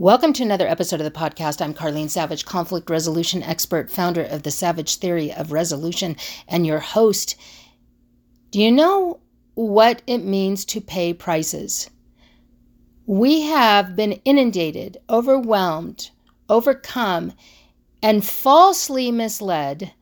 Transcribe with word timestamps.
Welcome 0.00 0.32
to 0.32 0.42
another 0.42 0.66
episode 0.66 1.02
of 1.02 1.04
the 1.04 1.10
podcast. 1.10 1.60
I'm 1.60 1.74
Carlene 1.74 2.08
Savage, 2.08 2.46
conflict 2.46 2.88
resolution 2.88 3.42
expert, 3.42 3.90
founder 3.90 4.22
of 4.22 4.44
the 4.44 4.50
Savage 4.50 4.96
Theory 4.96 5.30
of 5.30 5.52
Resolution, 5.52 6.16
and 6.48 6.66
your 6.66 6.78
host. 6.78 7.36
Do 8.50 8.62
you 8.62 8.72
know 8.72 9.20
what 9.56 10.00
it 10.06 10.24
means 10.24 10.64
to 10.64 10.80
pay 10.80 11.12
prices? 11.12 11.90
We 13.04 13.42
have 13.42 13.94
been 13.94 14.12
inundated, 14.24 14.96
overwhelmed, 15.10 16.08
overcome, 16.48 17.34
and 18.02 18.24
falsely 18.24 19.12
misled 19.12 19.92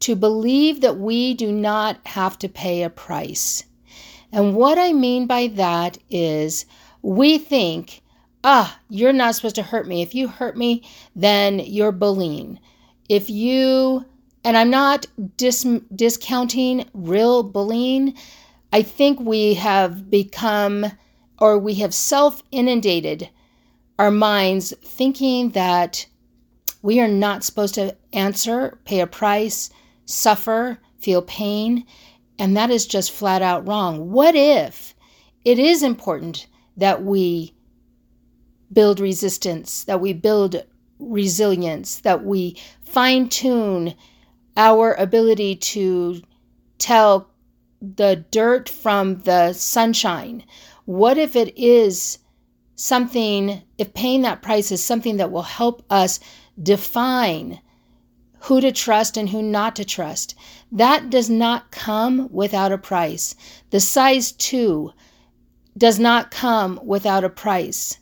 to 0.00 0.16
believe 0.16 0.80
that 0.80 0.98
we 0.98 1.34
do 1.34 1.52
not 1.52 2.04
have 2.04 2.36
to 2.40 2.48
pay 2.48 2.82
a 2.82 2.90
price. 2.90 3.62
And 4.32 4.56
what 4.56 4.76
I 4.76 4.92
mean 4.92 5.28
by 5.28 5.46
that 5.46 5.98
is 6.10 6.66
we 7.00 7.38
think 7.38 8.02
ah, 8.46 8.78
you're 8.88 9.12
not 9.12 9.34
supposed 9.34 9.56
to 9.56 9.62
hurt 9.62 9.88
me. 9.88 10.02
If 10.02 10.14
you 10.14 10.28
hurt 10.28 10.56
me, 10.56 10.88
then 11.16 11.58
you're 11.58 11.90
bullying. 11.90 12.60
If 13.08 13.28
you, 13.28 14.04
and 14.44 14.56
I'm 14.56 14.70
not 14.70 15.04
dis- 15.36 15.66
discounting 15.94 16.88
real 16.94 17.42
bullying, 17.42 18.14
I 18.72 18.82
think 18.82 19.18
we 19.18 19.54
have 19.54 20.08
become 20.08 20.86
or 21.40 21.58
we 21.58 21.74
have 21.74 21.92
self 21.92 22.42
inundated 22.52 23.28
our 23.98 24.12
minds 24.12 24.72
thinking 24.80 25.50
that 25.50 26.06
we 26.82 27.00
are 27.00 27.08
not 27.08 27.42
supposed 27.42 27.74
to 27.74 27.96
answer, 28.12 28.78
pay 28.84 29.00
a 29.00 29.08
price, 29.08 29.70
suffer, 30.04 30.78
feel 31.00 31.22
pain. 31.22 31.84
And 32.38 32.56
that 32.56 32.70
is 32.70 32.86
just 32.86 33.10
flat 33.10 33.42
out 33.42 33.66
wrong. 33.66 34.12
What 34.12 34.36
if 34.36 34.94
it 35.44 35.58
is 35.58 35.82
important 35.82 36.46
that 36.76 37.02
we 37.02 37.55
build 38.72 39.00
resistance, 39.00 39.84
that 39.84 40.00
we 40.00 40.12
build 40.12 40.64
resilience, 40.98 41.98
that 42.00 42.24
we 42.24 42.56
fine 42.82 43.28
tune 43.28 43.94
our 44.56 44.94
ability 44.94 45.56
to 45.56 46.22
tell 46.78 47.30
the 47.80 48.24
dirt 48.30 48.68
from 48.68 49.18
the 49.22 49.52
sunshine. 49.52 50.44
What 50.84 51.18
if 51.18 51.36
it 51.36 51.56
is 51.58 52.18
something, 52.74 53.62
if 53.78 53.92
paying 53.94 54.22
that 54.22 54.42
price 54.42 54.72
is 54.72 54.82
something 54.82 55.18
that 55.18 55.30
will 55.30 55.42
help 55.42 55.84
us 55.90 56.20
define 56.62 57.60
who 58.40 58.60
to 58.60 58.72
trust 58.72 59.16
and 59.16 59.28
who 59.28 59.42
not 59.42 59.76
to 59.76 59.84
trust? 59.84 60.34
That 60.72 61.10
does 61.10 61.28
not 61.28 61.70
come 61.70 62.28
without 62.32 62.72
a 62.72 62.78
price. 62.78 63.34
The 63.70 63.80
size 63.80 64.32
two 64.32 64.92
does 65.76 65.98
not 65.98 66.30
come 66.30 66.80
without 66.82 67.24
a 67.24 67.28
price 67.28 67.98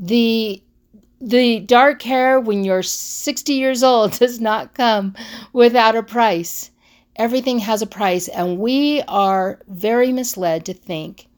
the 0.00 0.62
the 1.20 1.60
dark 1.60 2.00
hair 2.00 2.40
when 2.40 2.64
you're 2.64 2.82
60 2.82 3.52
years 3.52 3.82
old 3.82 4.12
does 4.18 4.40
not 4.40 4.72
come 4.72 5.14
without 5.52 5.94
a 5.94 6.02
price. 6.02 6.70
Everything 7.16 7.58
has 7.58 7.82
a 7.82 7.86
price, 7.86 8.26
and 8.28 8.58
we 8.58 9.02
are 9.06 9.60
very 9.68 10.10
misled 10.10 10.64
to 10.64 10.72
think 10.72 11.28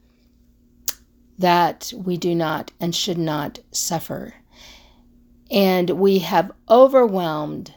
that 1.36 1.92
we 1.96 2.16
do 2.16 2.36
not 2.36 2.70
and 2.78 2.94
should 2.94 3.18
not 3.18 3.58
suffer. 3.72 4.34
And 5.50 5.90
we 5.90 6.20
have 6.20 6.52
overwhelmed 6.70 7.74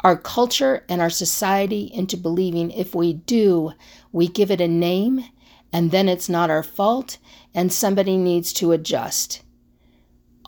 our 0.00 0.16
culture 0.16 0.86
and 0.88 1.02
our 1.02 1.10
society 1.10 1.90
into 1.92 2.16
believing 2.16 2.70
if 2.70 2.94
we 2.94 3.12
do, 3.12 3.72
we 4.12 4.28
give 4.28 4.50
it 4.50 4.62
a 4.62 4.68
name, 4.68 5.22
and 5.70 5.90
then 5.90 6.08
it's 6.08 6.30
not 6.30 6.48
our 6.48 6.62
fault, 6.62 7.18
and 7.52 7.70
somebody 7.70 8.16
needs 8.16 8.54
to 8.54 8.72
adjust 8.72 9.42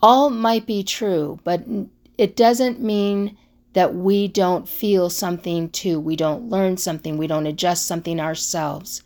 all 0.01 0.29
might 0.29 0.65
be 0.65 0.83
true, 0.83 1.39
but 1.43 1.63
it 2.17 2.35
doesn't 2.35 2.81
mean 2.81 3.37
that 3.73 3.95
we 3.95 4.27
don't 4.27 4.67
feel 4.67 5.09
something 5.09 5.69
too. 5.69 5.99
We 5.99 6.15
don't 6.15 6.49
learn 6.49 6.77
something. 6.77 7.17
We 7.17 7.27
don't 7.27 7.47
adjust 7.47 7.85
something 7.85 8.19
ourselves. 8.19 9.03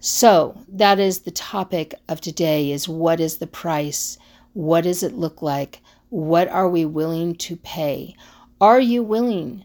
So, 0.00 0.58
that 0.68 0.98
is 1.00 1.20
the 1.20 1.30
topic 1.30 1.94
of 2.08 2.20
today 2.20 2.70
is 2.70 2.88
what 2.88 3.20
is 3.20 3.38
the 3.38 3.46
price? 3.46 4.18
What 4.52 4.84
does 4.84 5.02
it 5.02 5.14
look 5.14 5.42
like? 5.42 5.80
What 6.10 6.48
are 6.48 6.68
we 6.68 6.84
willing 6.84 7.34
to 7.36 7.56
pay? 7.56 8.14
Are 8.60 8.80
you 8.80 9.02
willing 9.02 9.64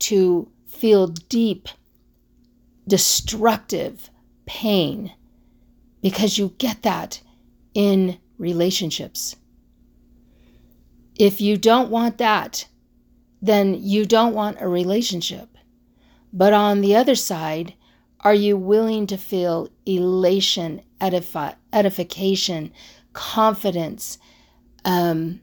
to 0.00 0.50
feel 0.66 1.06
deep, 1.06 1.68
destructive 2.86 4.10
pain? 4.44 5.12
Because 6.02 6.36
you 6.36 6.54
get 6.58 6.82
that 6.82 7.20
in 7.72 8.18
relationships. 8.38 9.36
If 11.18 11.40
you 11.40 11.56
don't 11.56 11.90
want 11.90 12.18
that, 12.18 12.66
then 13.40 13.74
you 13.80 14.04
don't 14.04 14.34
want 14.34 14.58
a 14.60 14.68
relationship. 14.68 15.56
But 16.32 16.52
on 16.52 16.80
the 16.80 16.94
other 16.96 17.14
side, 17.14 17.74
are 18.20 18.34
you 18.34 18.56
willing 18.56 19.06
to 19.06 19.16
feel 19.16 19.68
elation, 19.86 20.82
edify, 21.00 21.52
edification, 21.72 22.72
confidence, 23.12 24.18
um, 24.84 25.40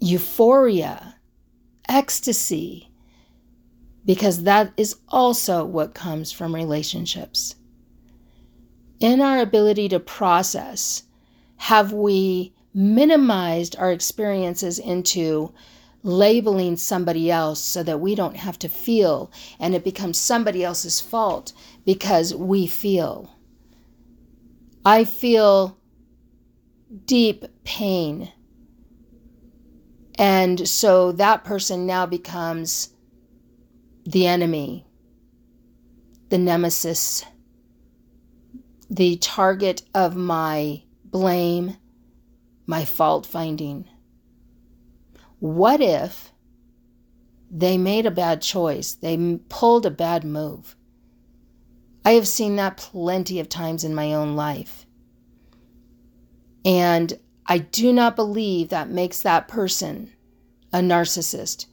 euphoria, 0.00 1.16
ecstasy? 1.88 2.90
Because 4.04 4.44
that 4.44 4.72
is 4.76 4.96
also 5.08 5.64
what 5.64 5.94
comes 5.94 6.30
from 6.30 6.54
relationships. 6.54 7.56
In 9.00 9.20
our 9.20 9.40
ability 9.40 9.88
to 9.88 9.98
process 9.98 11.02
have 11.56 11.92
we 11.92 12.54
minimized 12.74 13.76
our 13.76 13.90
experiences 13.92 14.78
into 14.78 15.52
labeling 16.02 16.76
somebody 16.76 17.30
else 17.30 17.60
so 17.60 17.82
that 17.82 18.00
we 18.00 18.14
don't 18.14 18.36
have 18.36 18.58
to 18.58 18.68
feel 18.68 19.30
and 19.58 19.74
it 19.74 19.82
becomes 19.82 20.18
somebody 20.18 20.62
else's 20.62 21.00
fault 21.00 21.52
because 21.84 22.34
we 22.34 22.66
feel? 22.66 23.36
I 24.84 25.04
feel 25.04 25.76
deep 27.06 27.44
pain. 27.64 28.32
And 30.18 30.68
so 30.68 31.12
that 31.12 31.44
person 31.44 31.86
now 31.86 32.06
becomes 32.06 32.90
the 34.04 34.26
enemy, 34.26 34.86
the 36.28 36.38
nemesis, 36.38 37.24
the 38.88 39.16
target 39.16 39.82
of 39.92 40.14
my 40.14 40.82
blame, 41.16 41.78
my 42.66 42.84
fault 42.84 43.24
finding. 43.24 43.88
What 45.38 45.80
if 45.80 46.30
they 47.50 47.78
made 47.78 48.04
a 48.04 48.10
bad 48.10 48.42
choice? 48.42 48.92
They 48.92 49.40
pulled 49.48 49.86
a 49.86 49.90
bad 49.90 50.24
move. 50.24 50.76
I 52.04 52.10
have 52.10 52.28
seen 52.28 52.56
that 52.56 52.76
plenty 52.76 53.40
of 53.40 53.48
times 53.48 53.82
in 53.82 53.94
my 53.94 54.12
own 54.12 54.36
life. 54.36 54.84
And 56.66 57.18
I 57.46 57.58
do 57.58 57.94
not 57.94 58.14
believe 58.14 58.68
that 58.68 58.90
makes 58.90 59.22
that 59.22 59.48
person 59.48 60.12
a 60.70 60.80
narcissist. 60.80 61.64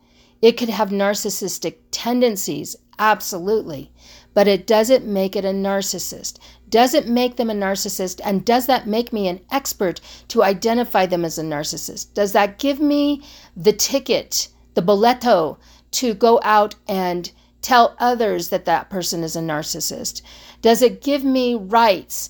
It 0.42 0.54
could 0.54 0.70
have 0.70 0.90
narcissistic 0.90 1.80
tendencies, 1.92 2.78
absolutely, 2.98 3.92
but 4.34 4.48
it 4.48 4.66
doesn't 4.66 5.06
make 5.06 5.36
it 5.36 5.46
a 5.46 5.50
narcissist. 5.50 6.40
Does 6.70 6.94
it 6.94 7.08
make 7.08 7.36
them 7.36 7.50
a 7.50 7.54
narcissist? 7.54 8.20
And 8.26 8.44
does 8.44 8.66
that 8.66 8.88
make 8.88 9.14
me 9.14 9.28
an 9.28 9.42
expert 9.52 10.02
to 10.30 10.44
identify 10.44 11.06
them 11.06 11.24
as 11.24 11.38
a 11.38 11.44
narcissist? 11.44 12.14
Does 12.14 12.32
that 12.34 12.58
give 12.58 12.80
me 12.80 13.22
the 13.56 13.74
ticket, 13.74 14.48
the 14.74 14.82
boleto 14.82 15.58
to 15.92 16.14
go 16.14 16.40
out 16.44 16.76
and 16.88 17.32
tell 17.62 17.96
others 18.00 18.50
that 18.50 18.66
that 18.66 18.90
person 18.90 19.24
is 19.24 19.36
a 19.36 19.40
narcissist? 19.40 20.22
Does 20.62 20.82
it 20.82 21.02
give 21.02 21.24
me 21.24 21.56
rights 21.56 22.30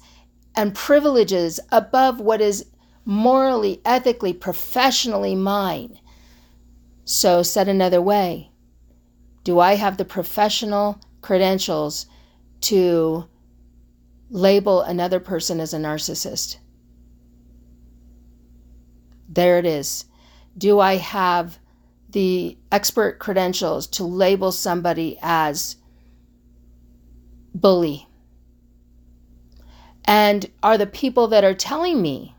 and 0.56 0.76
privileges 0.76 1.60
above 1.72 2.20
what 2.20 2.42
is 2.42 2.66
morally, 3.06 3.82
ethically, 3.86 4.34
professionally 4.34 5.36
mine? 5.36 6.00
So, 7.06 7.44
said 7.44 7.68
another 7.68 8.02
way, 8.02 8.52
do 9.44 9.60
I 9.60 9.76
have 9.76 9.98
the 9.98 10.06
professional 10.06 11.02
credentials 11.24 12.06
to 12.62 13.28
label 14.30 14.82
another 14.82 15.20
person 15.20 15.60
as 15.60 15.74
a 15.74 15.78
narcissist. 15.78 16.58
There 19.28 19.58
it 19.58 19.66
is. 19.66 20.06
Do 20.58 20.80
I 20.80 20.98
have 20.98 21.58
the 22.10 22.58
expert 22.72 23.18
credentials 23.18 23.88
to 23.88 24.04
label 24.04 24.52
somebody 24.52 25.18
as 25.22 25.78
bully? 27.56 28.08
And 30.06 30.50
are 30.62 30.78
the 30.78 30.86
people 30.86 31.28
that 31.30 31.44
are 31.44 31.56
telling 31.56 32.02
me 32.02 32.36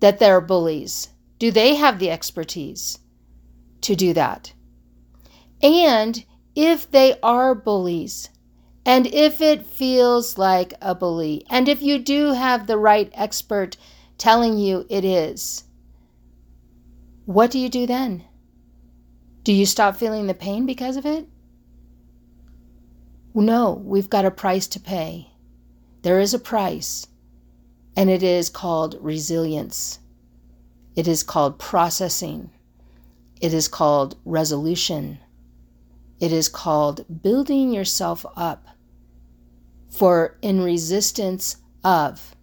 that 0.00 0.18
they're 0.18 0.40
bullies, 0.40 1.08
do 1.38 1.50
they 1.50 1.76
have 1.76 1.98
the 1.98 2.10
expertise 2.10 2.98
to 3.82 3.94
do 3.94 4.12
that? 4.12 4.52
And 5.62 6.24
if 6.54 6.90
they 6.90 7.18
are 7.22 7.54
bullies, 7.54 8.30
and 8.86 9.06
if 9.06 9.40
it 9.40 9.66
feels 9.66 10.38
like 10.38 10.74
a 10.80 10.94
bully, 10.94 11.44
and 11.50 11.68
if 11.68 11.82
you 11.82 11.98
do 11.98 12.32
have 12.32 12.66
the 12.66 12.78
right 12.78 13.10
expert 13.14 13.76
telling 14.18 14.58
you 14.58 14.86
it 14.88 15.04
is, 15.04 15.64
what 17.24 17.50
do 17.50 17.58
you 17.58 17.68
do 17.68 17.86
then? 17.86 18.24
Do 19.42 19.52
you 19.52 19.66
stop 19.66 19.96
feeling 19.96 20.26
the 20.26 20.34
pain 20.34 20.66
because 20.66 20.96
of 20.96 21.06
it? 21.06 21.26
No, 23.34 23.82
we've 23.84 24.08
got 24.08 24.24
a 24.24 24.30
price 24.30 24.66
to 24.68 24.80
pay. 24.80 25.30
There 26.02 26.20
is 26.20 26.34
a 26.34 26.38
price, 26.38 27.06
and 27.96 28.08
it 28.08 28.22
is 28.22 28.48
called 28.48 28.96
resilience. 29.00 29.98
It 30.94 31.08
is 31.08 31.22
called 31.22 31.58
processing. 31.58 32.50
It 33.40 33.52
is 33.52 33.66
called 33.66 34.16
resolution. 34.24 35.18
It 36.20 36.32
is 36.32 36.48
called 36.48 37.22
building 37.22 37.72
yourself 37.72 38.24
up 38.36 38.68
for 39.90 40.38
in 40.42 40.60
resistance 40.60 41.56
of. 41.82 42.34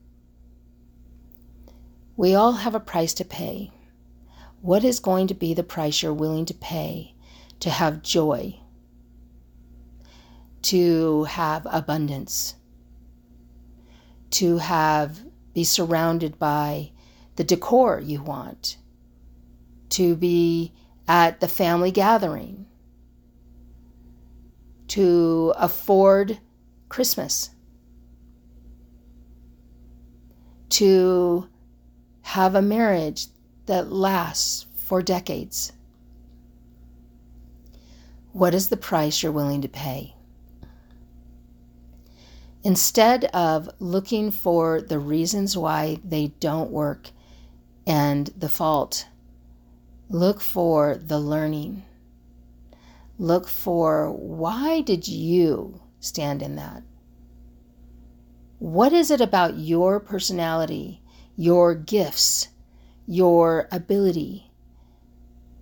We 2.16 2.36
all 2.36 2.54
have 2.54 2.76
a 2.76 2.80
price 2.80 3.14
to 3.16 3.26
pay. 3.26 3.72
What 4.62 4.84
is 4.84 5.00
going 5.00 5.28
to 5.28 5.34
be 5.34 5.54
the 5.54 5.64
price 5.64 6.02
you're 6.02 6.14
willing 6.14 6.46
to 6.46 6.54
pay 6.54 7.16
to 7.62 7.70
have 7.70 8.02
joy, 8.02 8.60
to 10.64 11.24
have 11.26 11.66
abundance, 11.70 12.56
to 14.32 14.58
have 14.58 15.24
be 15.54 15.64
surrounded 15.64 16.40
by 16.40 16.92
the 17.36 17.44
decor 17.44 18.00
you 18.00 18.22
want, 18.22 18.78
to 19.90 20.16
be 20.16 20.74
at 21.08 21.40
the 21.40 21.48
family 21.48 21.92
gathering, 21.92 22.66
to 24.92 25.54
afford 25.56 26.38
Christmas, 26.90 27.52
to 30.68 31.48
have 32.24 32.56
a 32.56 32.62
marriage 32.62 33.28
that 33.68 33.90
lasts 33.90 34.66
for 34.76 35.02
decades. 35.02 35.72
What 38.34 38.54
is 38.54 38.68
the 38.68 38.76
price 38.76 39.24
you're 39.24 39.32
willing 39.32 39.62
to 39.62 39.70
pay? 39.70 40.14
Instead 42.62 43.24
of 43.34 43.70
looking 43.80 44.30
for 44.30 44.82
the 44.82 45.00
reasons 45.00 45.56
why 45.56 46.00
they 46.04 46.34
don't 46.42 46.70
work 46.70 47.12
and 47.88 48.28
the 48.38 48.50
fault, 48.50 49.08
look 50.10 50.42
for 50.42 50.98
the 50.98 51.18
learning. 51.18 51.84
Look 53.22 53.48
for 53.48 54.12
why 54.12 54.82
did 54.82 55.08
you 55.08 55.80
stand 56.00 56.42
in 56.42 56.56
that? 56.56 56.82
What 58.58 58.94
is 58.94 59.12
it 59.12 59.22
about 59.22 59.60
your 59.60 60.00
personality, 60.00 61.04
your 61.36 61.76
gifts, 61.76 62.48
your 63.06 63.68
ability 63.72 64.50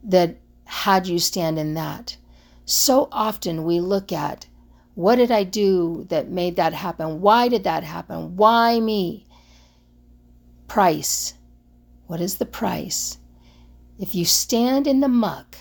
that 0.05 0.37
had 0.63 1.05
you 1.05 1.19
stand 1.19 1.59
in 1.59 1.73
that? 1.73 2.15
So 2.63 3.09
often 3.11 3.65
we 3.65 3.81
look 3.81 4.13
at 4.13 4.47
what 4.95 5.17
did 5.17 5.29
I 5.29 5.43
do 5.43 6.05
that 6.07 6.29
made 6.29 6.55
that 6.55 6.71
happen? 6.73 7.19
Why 7.19 7.49
did 7.49 7.65
that 7.65 7.83
happen? 7.83 8.37
Why 8.37 8.79
me? 8.79 9.27
Price. 10.69 11.33
What 12.07 12.21
is 12.21 12.37
the 12.37 12.45
price? 12.45 13.17
If 13.99 14.15
you 14.15 14.23
stand 14.23 14.87
in 14.87 15.01
the 15.01 15.09
muck, 15.09 15.57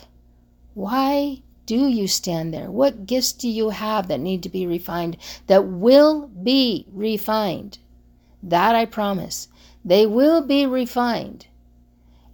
why 0.74 1.42
do 1.68 1.86
you 1.86 2.08
stand 2.08 2.52
there? 2.52 2.68
What 2.68 3.06
gifts 3.06 3.32
do 3.32 3.48
you 3.48 3.70
have 3.70 4.08
that 4.08 4.18
need 4.18 4.42
to 4.42 4.48
be 4.48 4.66
refined, 4.66 5.16
that 5.46 5.64
will 5.66 6.26
be 6.26 6.86
refined? 6.90 7.78
That 8.42 8.74
I 8.74 8.86
promise. 8.86 9.46
They 9.84 10.04
will 10.06 10.42
be 10.42 10.66
refined. 10.66 11.46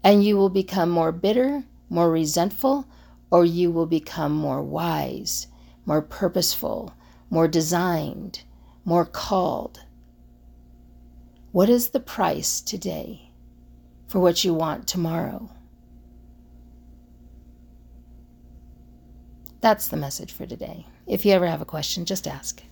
And 0.02 0.24
you 0.24 0.38
will 0.38 0.48
become 0.48 0.88
more 0.88 1.12
bitter, 1.12 1.64
more 1.90 2.10
resentful, 2.10 2.86
or 3.30 3.44
you 3.44 3.70
will 3.70 3.86
become 3.86 4.32
more 4.32 4.62
wise 4.62 5.48
more 5.86 6.02
purposeful, 6.02 6.94
more 7.30 7.48
designed, 7.48 8.42
more 8.84 9.04
called. 9.04 9.80
What 11.52 11.68
is 11.68 11.90
the 11.90 12.00
price 12.00 12.60
today 12.60 13.30
for 14.08 14.18
what 14.18 14.44
you 14.44 14.54
want 14.54 14.88
tomorrow? 14.88 15.50
That's 19.64 19.88
the 19.88 19.96
message 19.96 20.30
for 20.30 20.44
today. 20.44 20.84
If 21.06 21.24
you 21.24 21.32
ever 21.32 21.46
have 21.46 21.62
a 21.62 21.64
question, 21.64 22.04
just 22.04 22.28
ask. 22.28 22.62